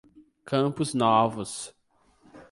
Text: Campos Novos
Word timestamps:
Campos 0.43 0.95
Novos 0.95 1.75